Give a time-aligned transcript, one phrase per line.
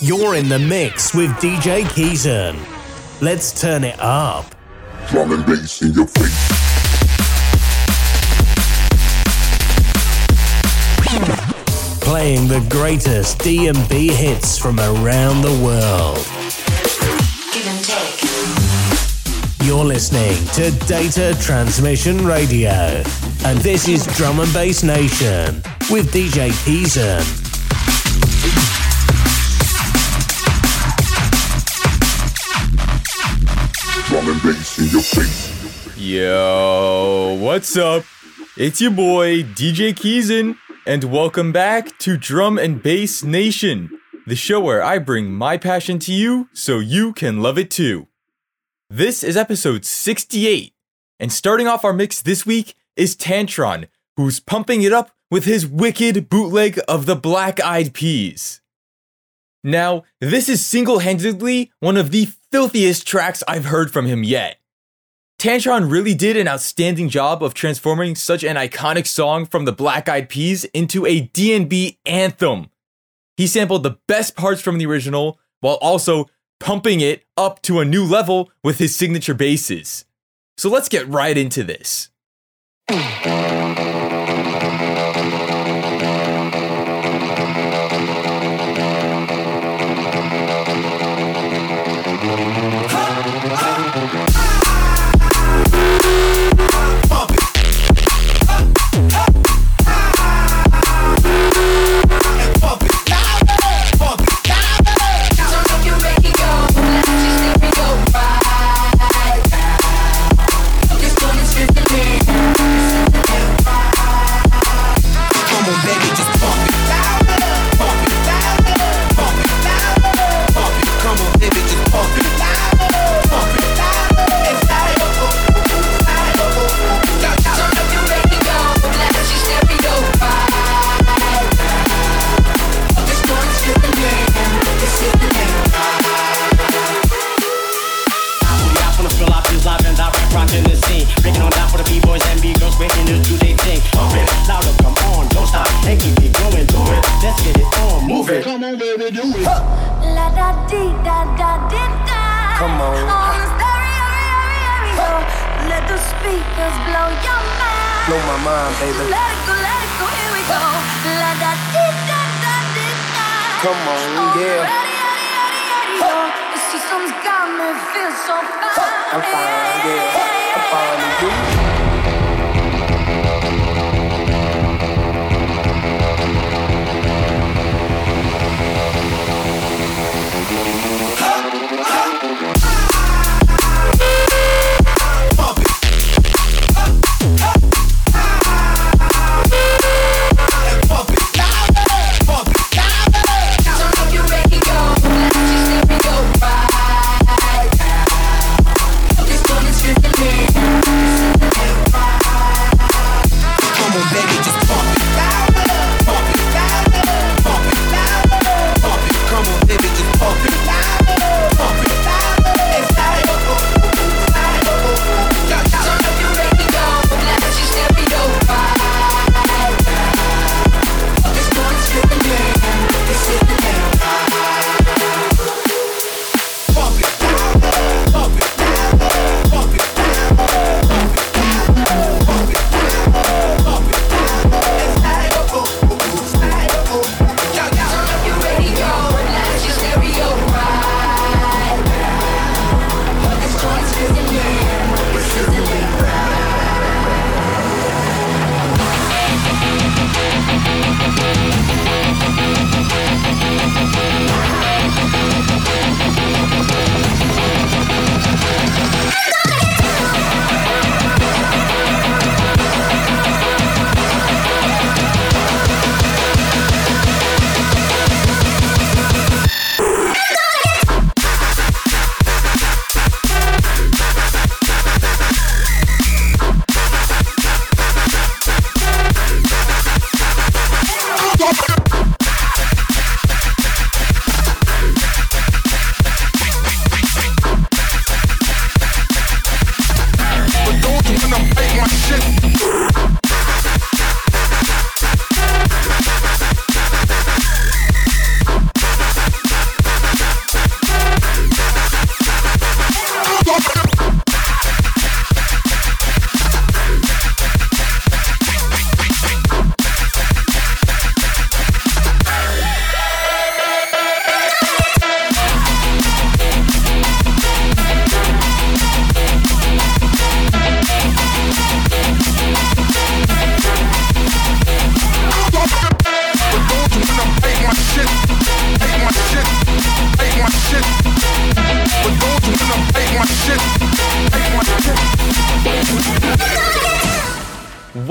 [0.00, 2.56] You're in the mix with DJ Keezen.
[3.20, 4.46] Let's turn it up.
[5.08, 6.48] Drum and bass in your face.
[12.00, 16.26] Playing the greatest D&B hits from around the world.
[19.62, 23.02] You're listening to Data Transmission Radio.
[23.44, 25.56] And this is Drum and Bass Nation
[25.90, 27.43] with DJ Keezen.
[34.14, 35.98] Drum and bass in your face.
[35.98, 38.04] Yo, what's up?
[38.56, 43.90] It's your boy, DJ Keezen, and welcome back to Drum and Bass Nation,
[44.24, 48.06] the show where I bring my passion to you so you can love it too.
[48.88, 50.72] This is episode 68,
[51.18, 55.66] and starting off our mix this week is Tantron, who's pumping it up with his
[55.66, 58.60] wicked bootleg of the Black Eyed Peas.
[59.64, 64.60] Now, this is single handedly one of the filthiest tracks I've heard from him yet.
[65.40, 70.08] Tantron really did an outstanding job of transforming such an iconic song from the Black
[70.08, 72.70] Eyed Peas into a D&B anthem.
[73.36, 76.26] He sampled the best parts from the original while also
[76.60, 80.04] pumping it up to a new level with his signature basses.
[80.56, 82.10] So let's get right into this.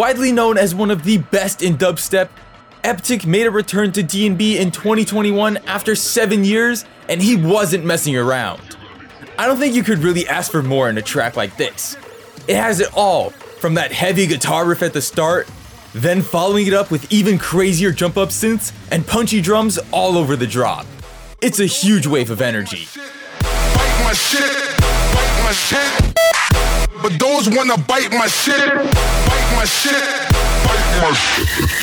[0.03, 2.27] Widely known as one of the best in dubstep,
[2.83, 8.17] Eptic made a return to D&B in 2021 after 7 years, and he wasn't messing
[8.17, 8.75] around.
[9.39, 11.95] I don't think you could really ask for more in a track like this.
[12.49, 15.47] It has it all, from that heavy guitar riff at the start,
[15.93, 20.35] then following it up with even crazier jump up synths and punchy drums all over
[20.35, 20.85] the drop.
[21.41, 22.89] It's a huge wave of energy.
[27.03, 30.31] But those wanna bite my shit, bite my shit,
[30.63, 31.82] bite my shit.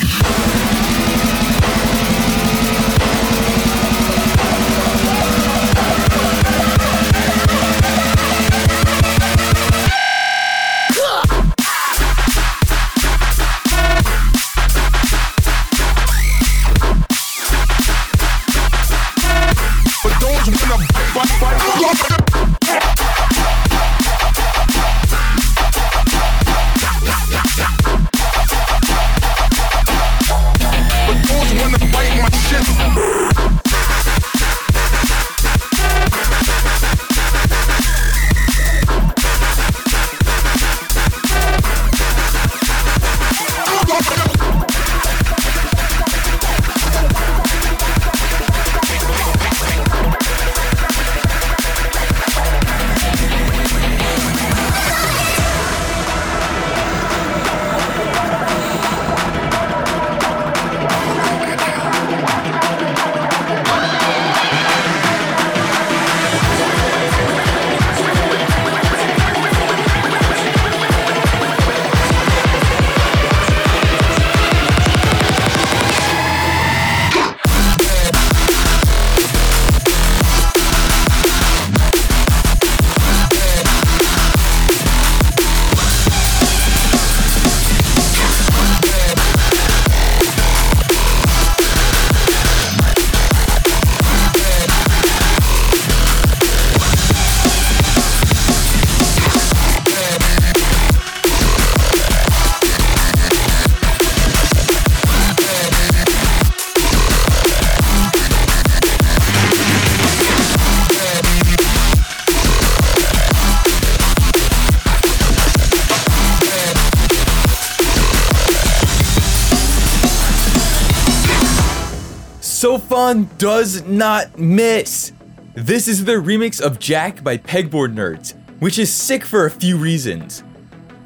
[123.11, 125.11] Sofon does not miss.
[125.53, 129.77] This is the remix of Jack by Pegboard Nerds, which is sick for a few
[129.77, 130.45] reasons.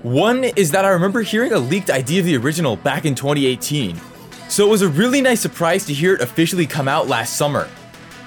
[0.04, 4.00] One is that I remember hearing a leaked idea of the original back in 2018,
[4.50, 7.68] so it was a really nice surprise to hear it officially come out last summer.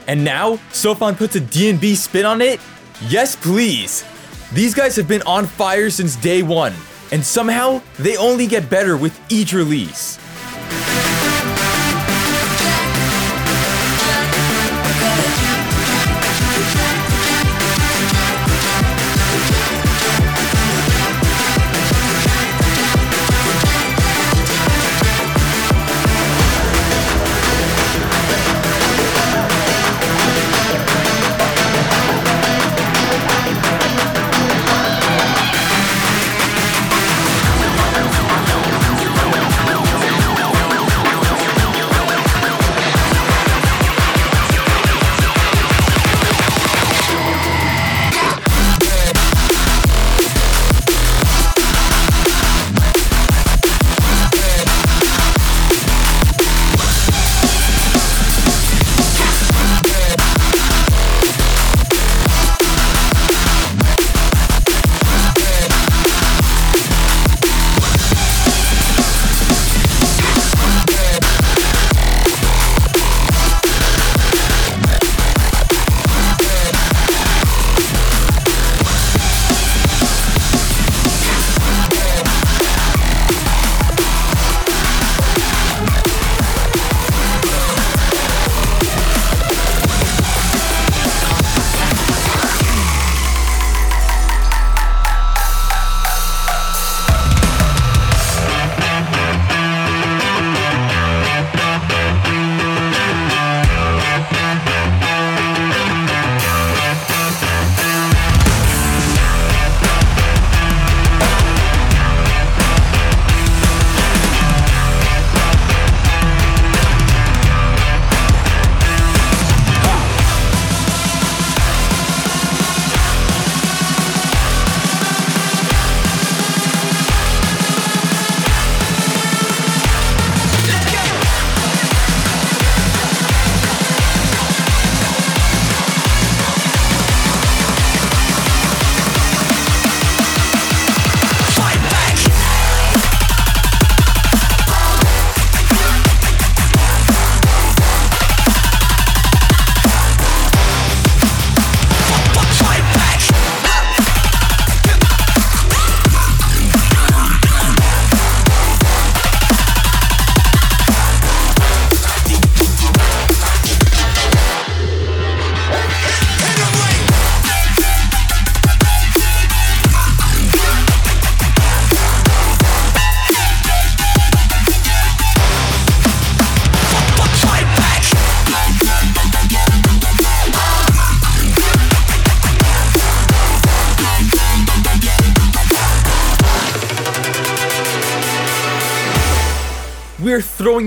[0.09, 2.59] And now, Sofon puts a D&B spin on it?
[3.07, 4.05] Yes, please!
[4.52, 6.75] These guys have been on fire since day one,
[7.12, 10.19] and somehow they only get better with each release.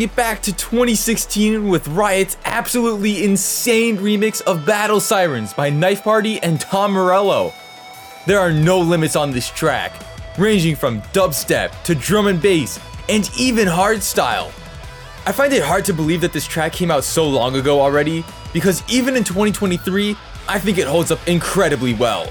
[0.02, 6.04] We're it back to 2016 with Riot's absolutely insane remix of Battle Sirens by Knife
[6.04, 7.54] Party and Tom Morello.
[8.26, 9.94] There are no limits on this track,
[10.40, 12.80] ranging from dubstep to drum and bass
[13.10, 14.48] and even hardstyle.
[15.28, 18.26] I find it hard to believe that this track came out so long ago already,
[18.54, 20.18] because even in 2023,
[20.50, 22.26] I think it holds up incredibly well.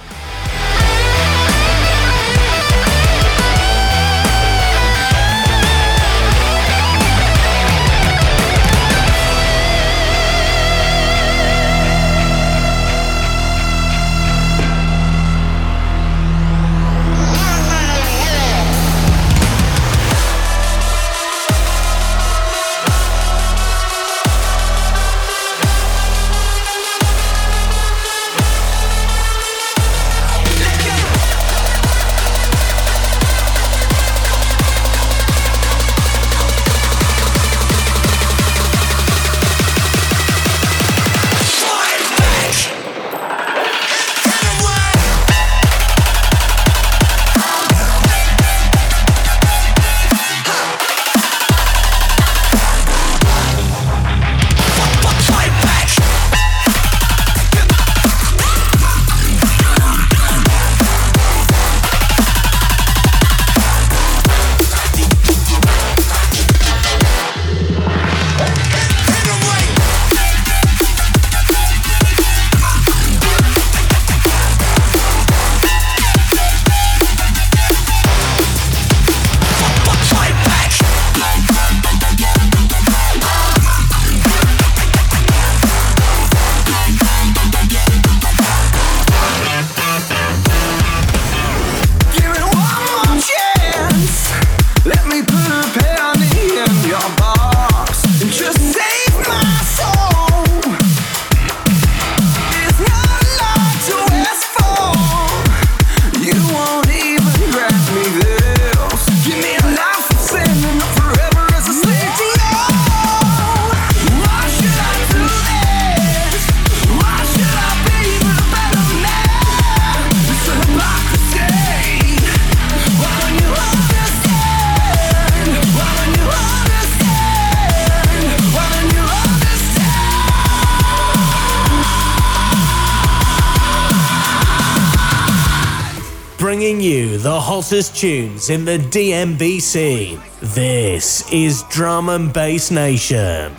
[138.01, 140.19] Tunes in the DNB scene.
[140.41, 143.53] This is Drum and Bass Nation.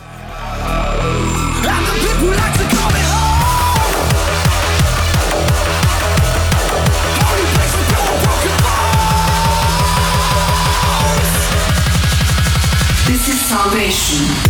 [13.06, 14.41] This is salvation.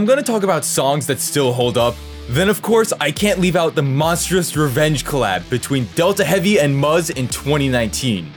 [0.00, 1.94] I'm gonna talk about songs that still hold up,
[2.30, 6.74] then of course I can't leave out the monstrous Revenge collab between Delta Heavy and
[6.74, 8.32] Muzz in 2019.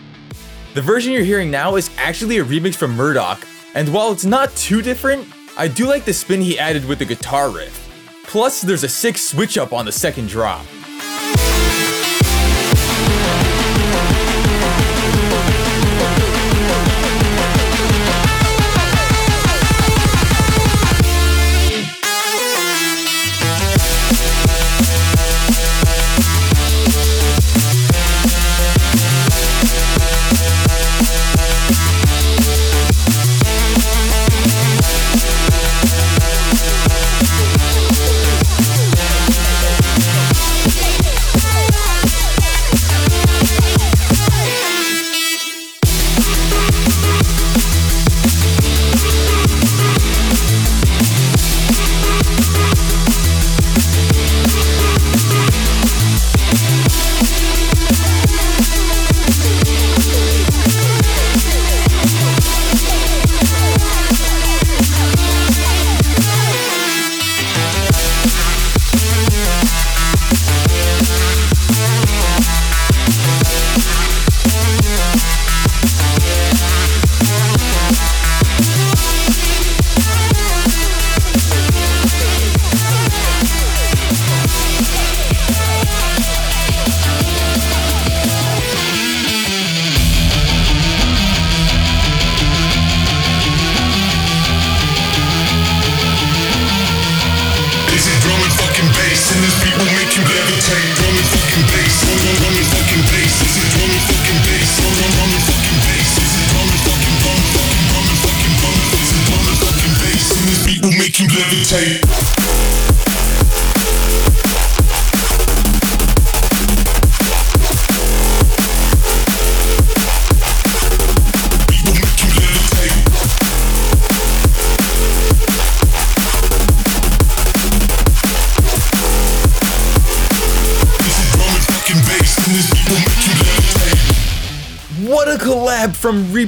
[0.74, 4.54] The version you're hearing now is actually a remix from Murdoch, and while it's not
[4.58, 5.26] too different,
[5.58, 7.80] I do like the spin he added with the guitar riff.
[8.24, 10.66] Plus, there's a sick switch up on the second drop.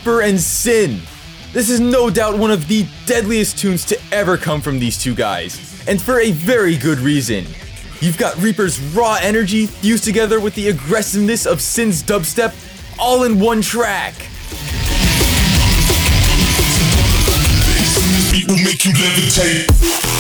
[0.06, 1.00] Reaper and Sin!
[1.52, 5.16] This is no doubt one of the deadliest tunes to ever come from these two
[5.16, 7.44] guys, and for a very good reason.
[8.02, 12.54] You've got Reaper's raw energy fused together with the aggressiveness of Sin's dubstep
[13.00, 14.14] all in one track.
[18.48, 20.15] Will make you levitate.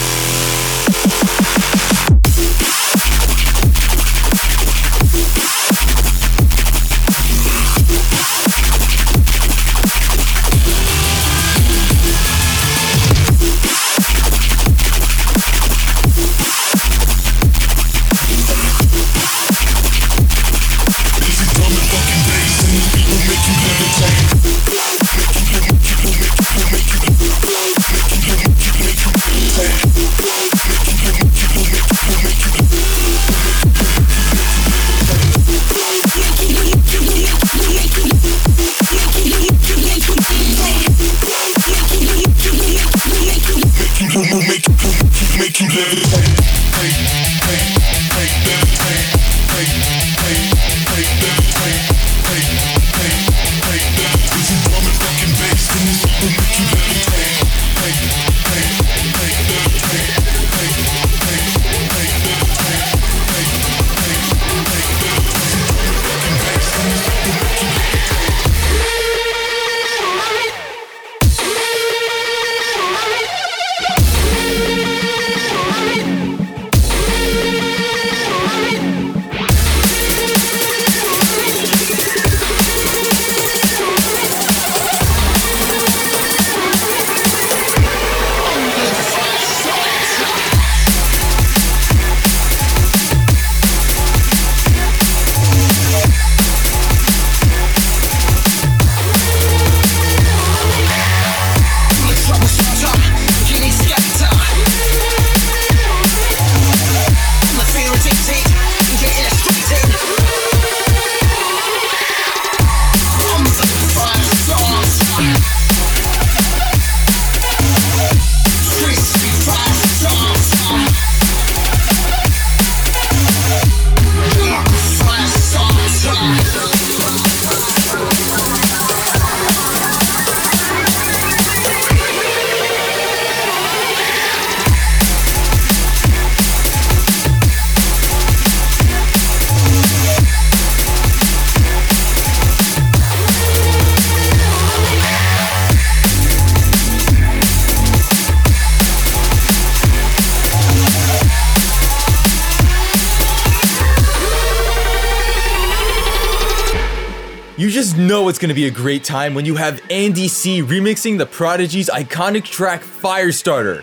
[158.36, 162.44] It's gonna be a great time when you have Andy C remixing the Prodigy's iconic
[162.44, 163.82] track Firestarter.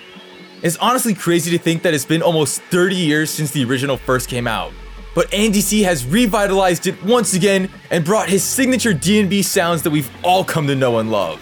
[0.60, 4.28] It's honestly crazy to think that it's been almost 30 years since the original first
[4.28, 4.74] came out.
[5.14, 9.90] But Andy C has revitalized it once again and brought his signature D&B sounds that
[9.90, 11.40] we've all come to know and love.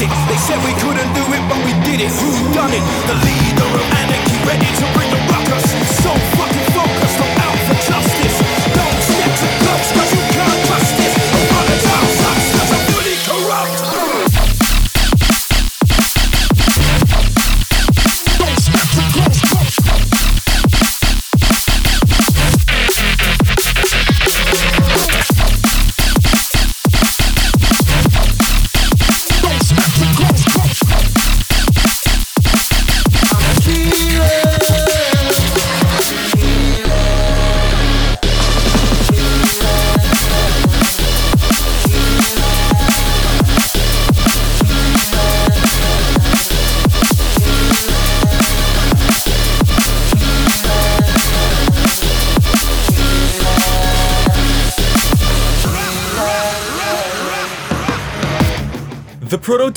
[0.00, 2.12] They said we couldn't do it, but we did it.
[2.20, 2.84] Who done it?
[3.08, 5.21] The leader of anarchy, ready to bring the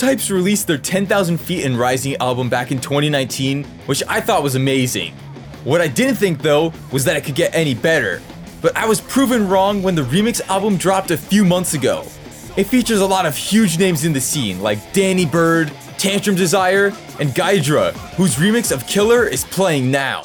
[0.06, 4.54] Prototypes released their 10,000 Feet and Rising album back in 2019, which I thought was
[4.54, 5.12] amazing.
[5.64, 8.22] What I didn't think though was that it could get any better,
[8.62, 12.04] but I was proven wrong when the remix album dropped a few months ago.
[12.56, 16.92] It features a lot of huge names in the scene like Danny Byrd, Tantrum Desire,
[17.18, 20.22] and Gaidra, whose remix of Killer is playing now.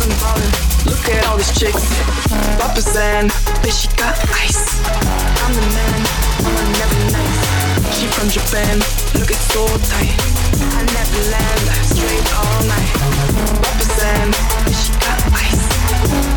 [0.00, 0.52] I'm falling,
[0.86, 1.84] look at all these chicks.
[2.58, 2.96] Papa's
[3.62, 4.80] bitch, she got ice
[5.44, 6.00] I'm the man,
[6.44, 8.78] mama never nice She from Japan,
[9.18, 10.12] look it so tight
[10.76, 10.86] I'm
[11.84, 13.20] straight all night
[13.62, 13.92] Papa's
[14.64, 15.60] bitch, she got ice.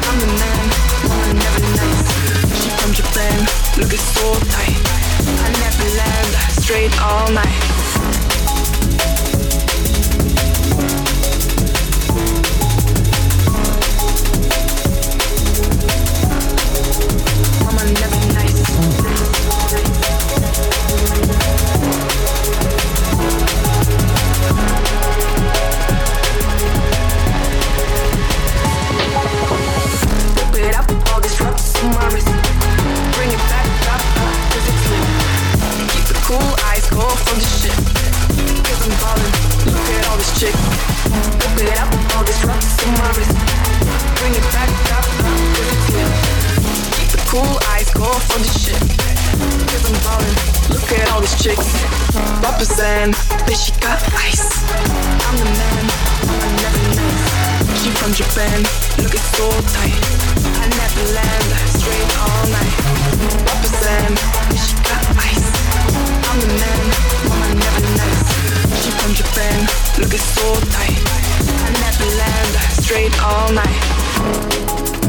[0.07, 0.65] I'm the man,
[1.07, 2.42] mama never nice.
[2.63, 3.39] She from Japan,
[3.77, 4.79] look it's so tight.
[5.27, 7.59] I never land, straight all night.
[17.59, 18.13] Papa Zan,
[40.23, 40.55] this chick.
[41.43, 43.35] Whip it up, all these rocks on my wrist.
[44.19, 46.11] Bring it back up, up, cause it's lit.
[46.95, 48.79] Keep it cool, eyes go for the shit.
[49.67, 50.35] Cause I'm ballin',
[50.71, 51.67] look at all these chicks.
[52.63, 53.11] Zan,
[53.43, 54.63] bitch, she got ice.
[55.27, 55.83] I'm the man,
[56.39, 57.83] I'm never nice.
[57.83, 58.63] She from Japan,
[59.03, 59.99] look it's so tight.
[60.63, 62.75] I never land, straight all night.
[63.83, 64.15] Zan,
[64.47, 65.43] bitch, she got ice.
[66.23, 66.85] I'm the man,
[67.43, 68.42] I'm never nice.
[68.81, 69.67] She from Japan,
[69.99, 71.01] look it's so tight.
[71.65, 75.02] I never land, straight all night.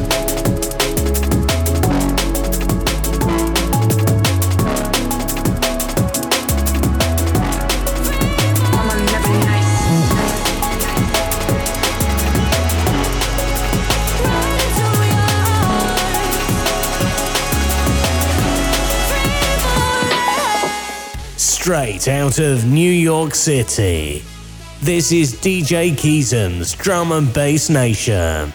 [21.64, 24.22] Straight out of New York City.
[24.82, 28.52] This is DJ Keaton's Drum and Bass Nation.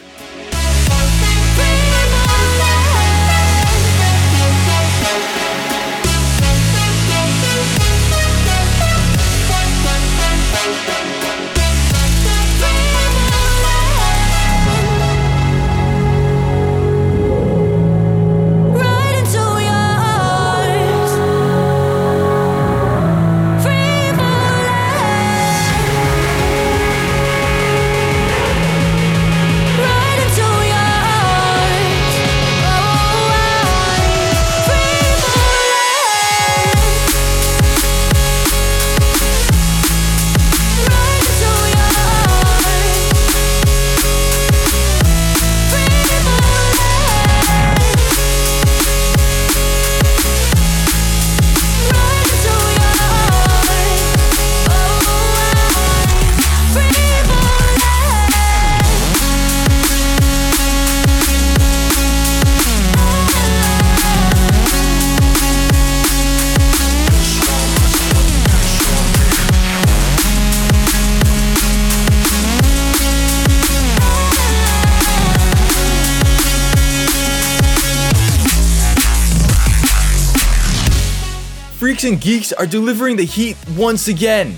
[82.17, 84.55] Geeks are delivering the heat once again.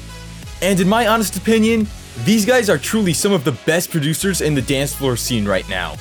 [0.61, 1.87] And in my honest opinion,
[2.23, 5.67] these guys are truly some of the best producers in the dance floor scene right
[5.67, 5.95] now.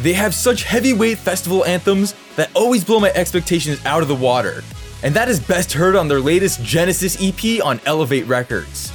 [0.00, 4.62] They have such heavyweight festival anthems that always blow my expectations out of the water.
[5.02, 8.92] And that is best heard on their latest Genesis EP on Elevate Records.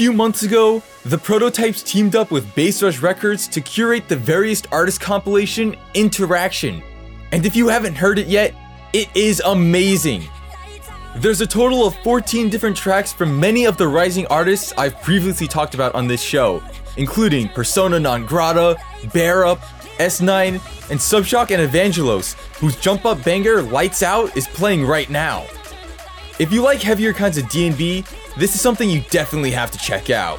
[0.00, 4.66] Few months ago, the Prototypes teamed up with Bass Rush Records to curate the Veriest
[4.72, 6.82] artist compilation Interaction.
[7.32, 8.54] And if you haven't heard it yet,
[8.94, 10.22] it is amazing.
[11.16, 15.46] There's a total of 14 different tracks from many of the rising artists I've previously
[15.46, 16.62] talked about on this show,
[16.96, 18.78] including Persona Non Grata,
[19.12, 19.60] Bear Up,
[19.98, 20.52] S9,
[20.90, 25.44] and Subshock and Evangelos, whose jump up banger Lights Out is playing right now.
[26.40, 28.02] If you like heavier kinds of D&B,
[28.38, 30.38] this is something you definitely have to check out.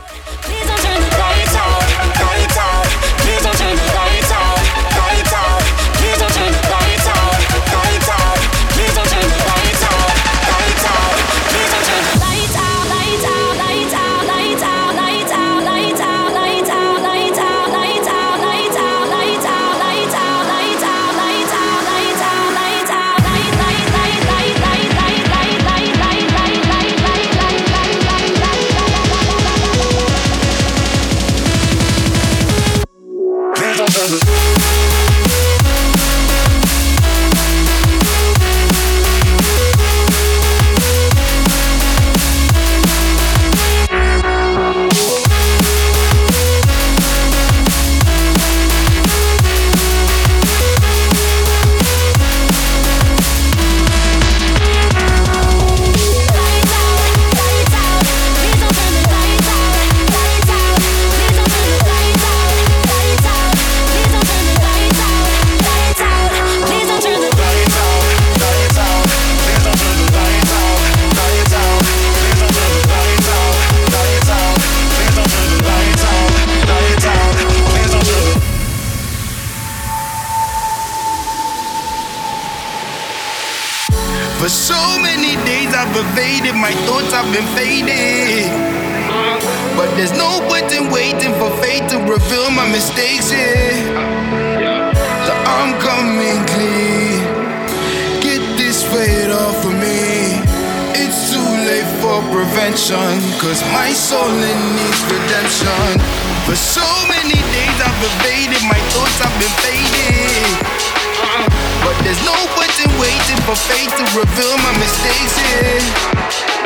[112.12, 115.32] There's no point in waiting for fate to reveal my mistakes,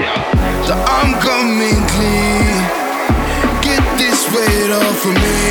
[0.02, 0.18] yeah.
[0.66, 2.50] So I'm coming clean.
[3.62, 5.46] Get this weight off of me.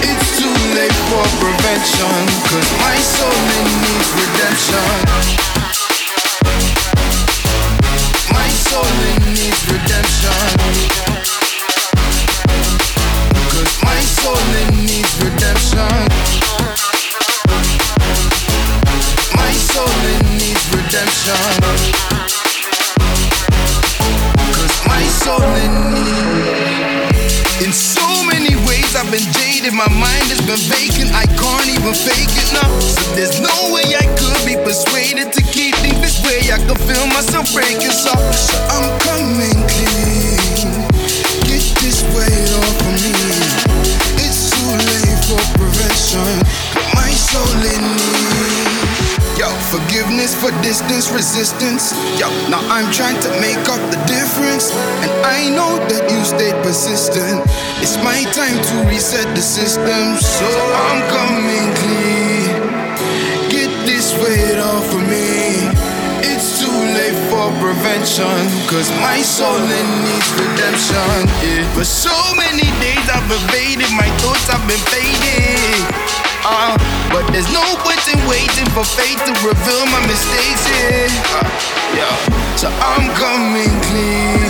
[0.00, 4.96] It's too late for prevention, cause my soul needs redemption.
[8.32, 8.88] My soul
[9.28, 10.56] needs redemption.
[13.52, 14.40] Cause my soul
[14.72, 16.61] needs redemption.
[24.52, 27.64] Cause my soul it needs.
[27.64, 31.14] In so many ways I've been jaded, my mind has been vacant.
[31.14, 32.68] I can't even fake it now.
[32.80, 36.52] So there's no way I could be persuaded to keep things this way.
[36.52, 38.12] I can feel myself breaking, so,
[38.68, 40.68] I'm coming clean.
[41.48, 43.14] Get this off of me.
[44.20, 46.44] It's too late for prevention.
[46.92, 48.21] My soul in need.
[49.72, 51.96] Forgiveness for distance, resistance.
[52.20, 54.68] Yo, now I'm trying to make up the difference.
[55.00, 57.40] And I know that you stayed persistent.
[57.80, 60.20] It's my time to reset the system.
[60.20, 62.52] So I'm coming clean.
[63.48, 65.64] Get this weight off of me.
[66.20, 68.44] It's too late for prevention.
[68.68, 71.16] Cause my soul it needs redemption.
[71.40, 71.64] Yeah.
[71.72, 76.11] For so many days I've evaded, my thoughts have been fading.
[76.44, 76.74] Uh,
[77.14, 80.66] but there's no point in waiting for fate to reveal my mistakes.
[80.66, 81.06] Yeah.
[81.38, 81.46] Uh,
[81.94, 82.56] yeah.
[82.58, 84.42] So I'm coming clean.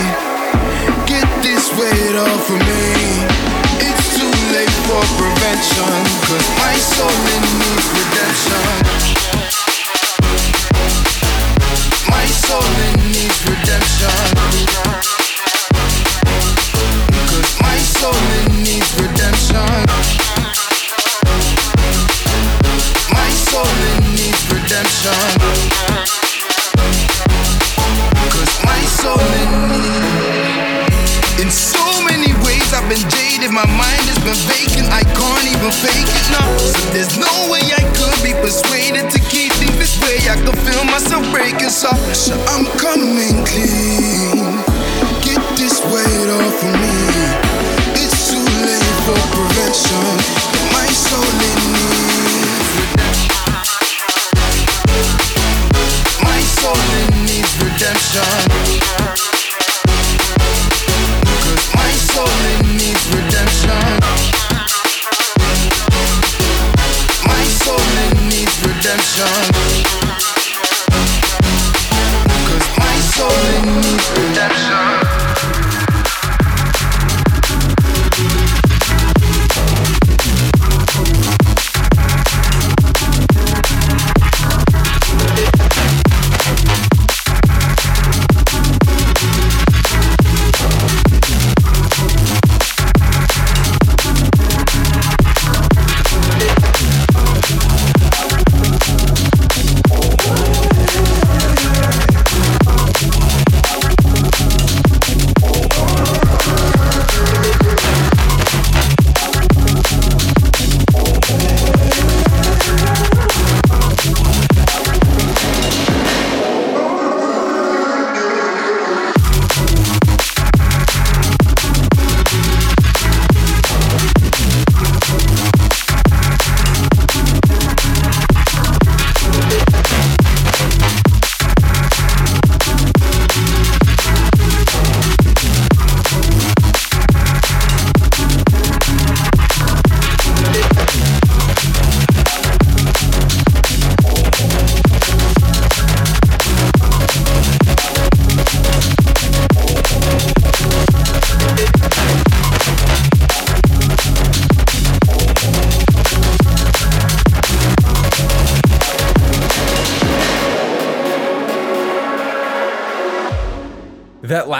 [1.05, 3.29] Get this weight off of me.
[3.85, 5.93] It's too late for prevention.
[6.33, 8.65] Cause my soul it needs redemption.
[12.09, 14.32] My soul it needs redemption.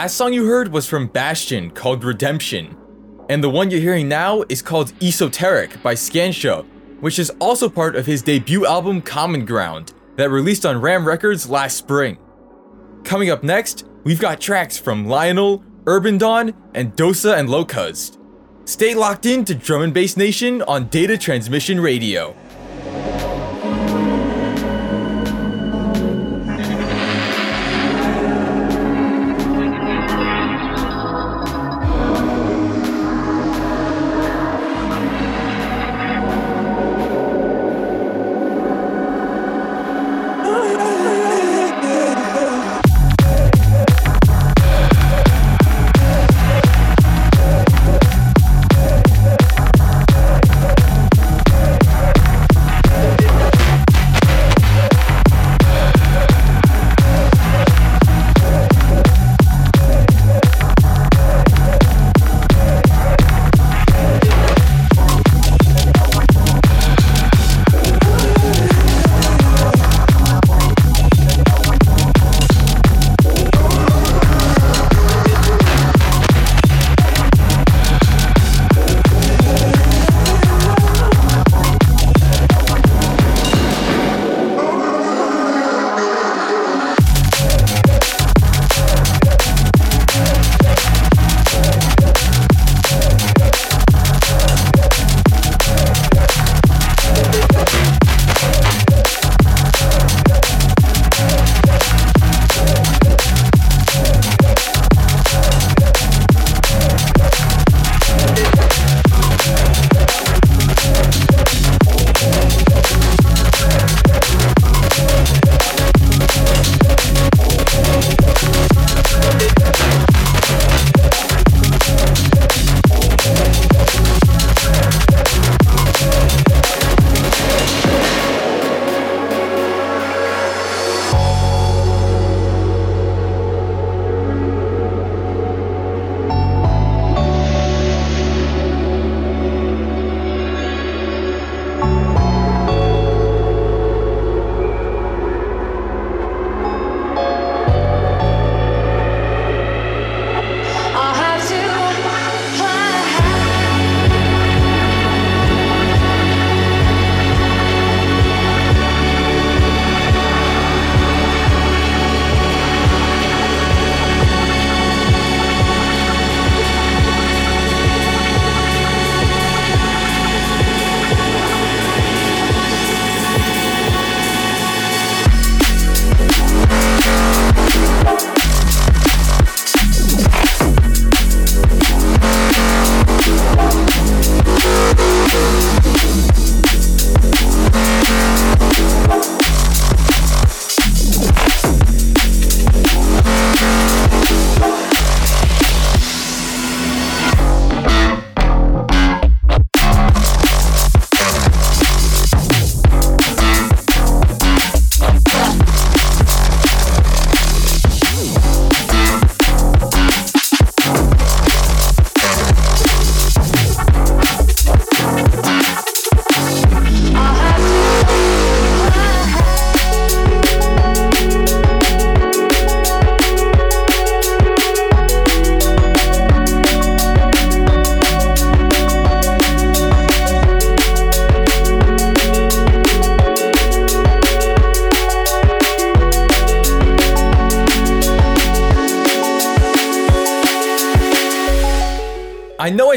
[0.03, 2.75] Last song you heard was from Bastion called Redemption.
[3.29, 6.65] And the one you're hearing now is called Esoteric by Scansha,
[6.99, 11.49] which is also part of his debut album Common Ground that released on Ram Records
[11.49, 12.17] last spring.
[13.05, 18.17] Coming up next, we've got tracks from Lionel, Urban Dawn, and Dossa and Locuzzed.
[18.65, 22.35] Stay locked in to Drum and Bass Nation on Data Transmission Radio.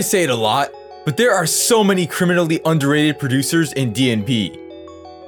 [0.06, 0.70] Say it a lot,
[1.04, 4.58] but there are so many criminally underrated producers in D&B.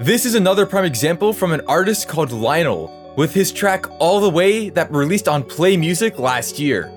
[0.01, 4.31] This is another prime example from an artist called Lionel with his track All the
[4.31, 6.93] Way that released on Play Music last year.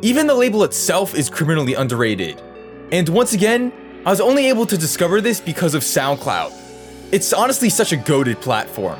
[0.00, 2.40] Even the label itself is criminally underrated.
[2.90, 3.72] And once again,
[4.06, 6.52] I was only able to discover this because of SoundCloud.
[7.12, 8.98] It's honestly such a goaded platform.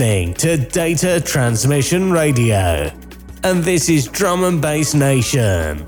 [0.00, 2.90] Listening to Data Transmission Radio,
[3.44, 5.84] and this is Drum and Bass Nation.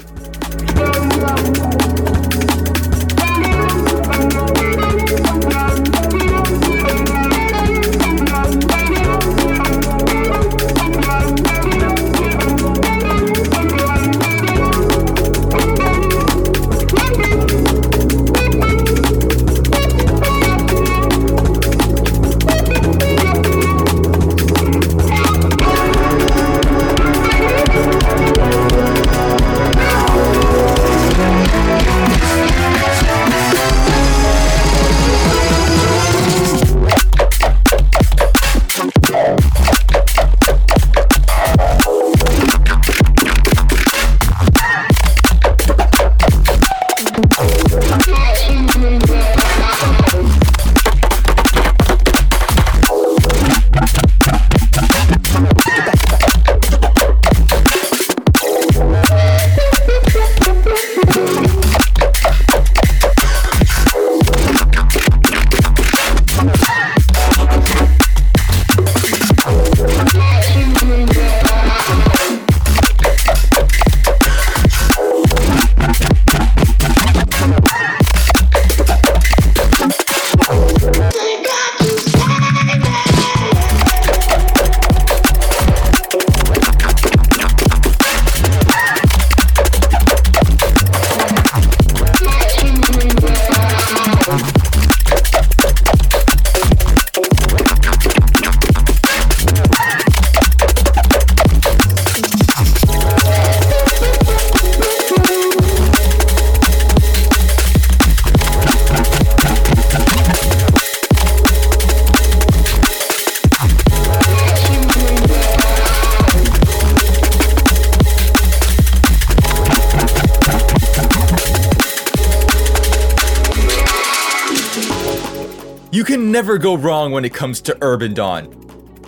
[126.43, 128.51] Never go wrong when it comes to Urban Dawn.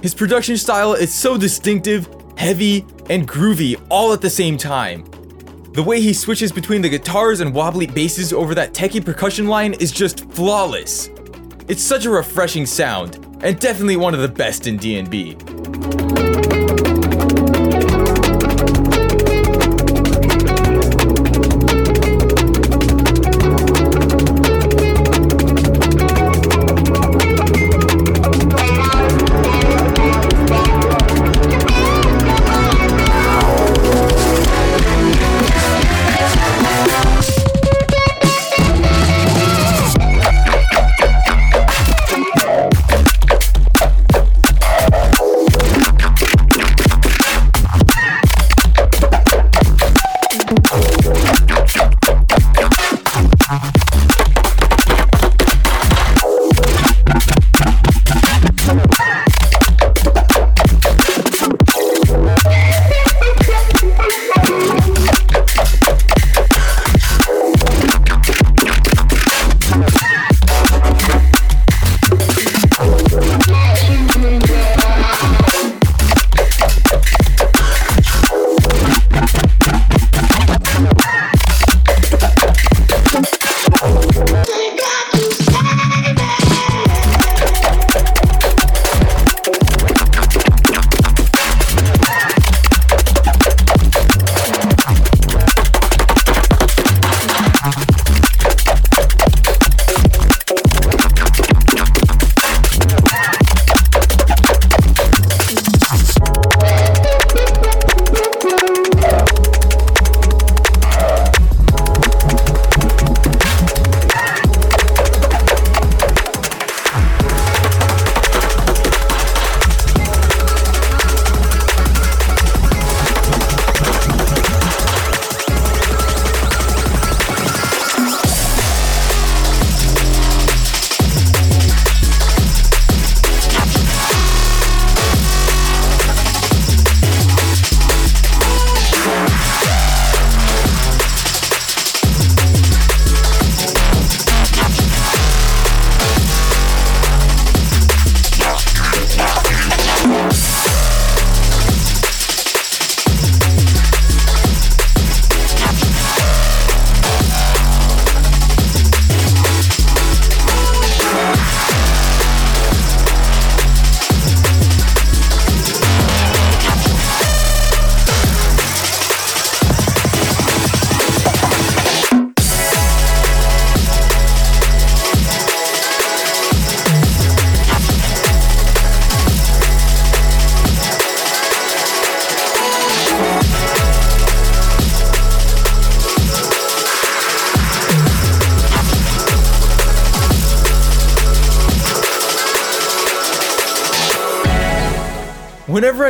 [0.02, 5.04] His production style is so distinctive, heavy, and groovy all at the same time.
[5.72, 9.74] The way he switches between the guitars and wobbly basses over that techie percussion line
[9.80, 11.10] is just flawless.
[11.66, 15.36] It's such a refreshing sound, and definitely one of the best in D&B.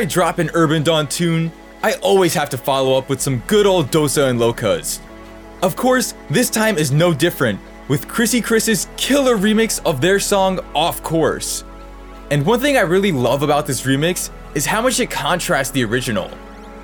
[0.04, 1.50] I drop an Urban Dawn tune,
[1.82, 5.00] I always have to follow up with some good old Dossa and Locuzzed.
[5.62, 10.60] Of course, this time is no different, with Crissy Criss's killer remix of their song
[10.74, 11.64] Off Course.
[12.30, 15.86] And one thing I really love about this remix is how much it contrasts the
[15.86, 16.30] original.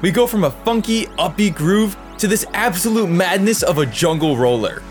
[0.01, 4.83] We go from a funky, upbeat groove to this absolute madness of a jungle roller.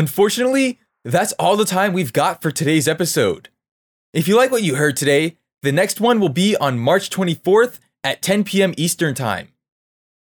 [0.00, 3.50] Unfortunately, that's all the time we've got for today's episode.
[4.14, 7.80] If you like what you heard today, the next one will be on March 24th
[8.02, 8.72] at 10 p.m.
[8.78, 9.48] Eastern Time.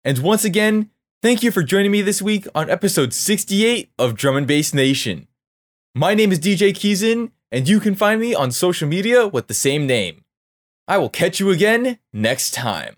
[0.03, 0.89] And once again,
[1.21, 5.27] thank you for joining me this week on episode 68 of Drum and Bass Nation.
[5.93, 9.53] My name is DJ Keizin, and you can find me on social media with the
[9.53, 10.23] same name.
[10.87, 12.95] I will catch you again next time.